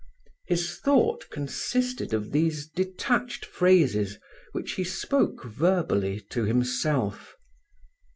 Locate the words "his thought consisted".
0.47-2.11